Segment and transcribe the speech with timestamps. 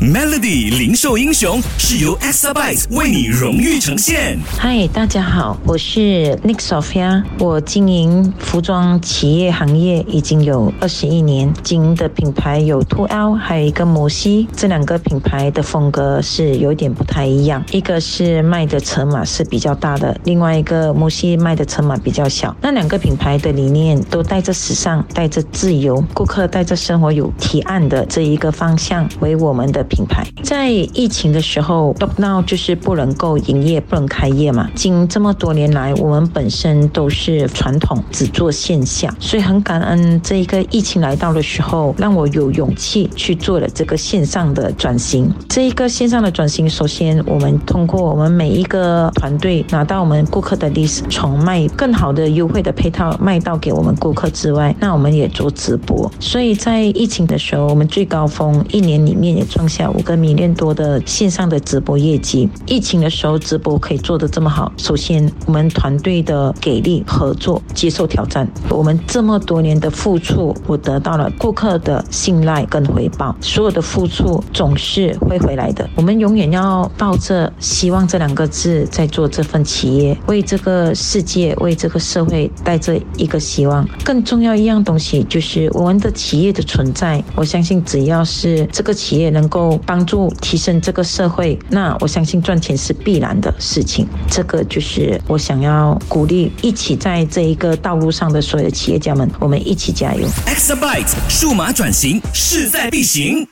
[0.00, 4.38] Melody 零售英雄是由 Exabyte 为你荣誉呈现。
[4.56, 22.56] 嗨，大家好，我是 Nick Sophia，我经营服装企业行业已经有二十一年，经营的品牌有 Two L，还有一个摩西，这两个品牌的风格是有点不太一样，一个是卖的尺码是比较大的，另外一个摩西卖的尺码比较小。
[22.62, 29.86] 那两个品牌的理念都带着时尚，带着自由，顾客带着生活有提案的这一个方向为我们的。
[29.90, 34.70] 品牌在疫情的时候，lockdown 就是不能够营业、不能开业嘛。
[34.74, 45.30] 经这么多年来，我们本身都是传统，只做线下，所以很感恩这一个疫情来到的时候，让我有勇气去做了这个线上的转型。
[45.48, 56.10] 这一个线上的转型，首先我们通过我们每一个团队拿到我们顾客的 list，从卖更好的优惠的配套卖到给我们顾客之外，那我们也做直播。
[56.20, 59.79] 所以在疫情的时候，我们最高峰一年里面也创下。
[59.88, 75.88] 五个米链多的线上的直播业绩，疫情的时候直播可以做得这么好，首先我们团队的给力合作，接受挑战，我们这么多年的付出，我得到了顾客的信赖跟回报，所有的付出总是会回来的。
[75.94, 83.86] 我们永远要抱着希望这两个字在做这份企业，为这个世界，为这个社会带着一个希望。
[84.04, 94.06] 更重要一样东西就是我们的企业的存在，我相信只要是这个企业能够帮助提升这个社会，那我相信赚钱是必然的事情。
[94.30, 100.26] 这个就是我想要鼓励一起在这一个道路上的所有的企业家们，我们一起加油。
[100.46, 103.46] xabyte 数码转型势在必行。